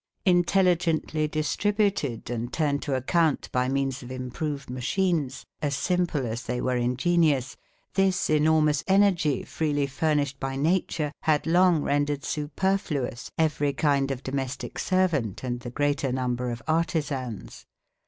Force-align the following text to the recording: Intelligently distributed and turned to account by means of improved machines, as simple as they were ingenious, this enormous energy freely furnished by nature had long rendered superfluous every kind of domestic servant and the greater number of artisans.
Intelligently 0.25 1.27
distributed 1.27 2.31
and 2.31 2.51
turned 2.51 2.81
to 2.81 2.95
account 2.95 3.51
by 3.51 3.69
means 3.69 4.01
of 4.01 4.09
improved 4.09 4.67
machines, 4.67 5.45
as 5.61 5.75
simple 5.75 6.25
as 6.25 6.41
they 6.45 6.59
were 6.59 6.75
ingenious, 6.75 7.55
this 7.93 8.27
enormous 8.27 8.83
energy 8.87 9.43
freely 9.43 9.85
furnished 9.85 10.39
by 10.39 10.55
nature 10.55 11.11
had 11.21 11.45
long 11.45 11.83
rendered 11.83 12.23
superfluous 12.25 13.29
every 13.37 13.73
kind 13.73 14.09
of 14.09 14.23
domestic 14.23 14.79
servant 14.79 15.43
and 15.43 15.59
the 15.59 15.69
greater 15.69 16.11
number 16.11 16.49
of 16.49 16.63
artisans. 16.67 17.67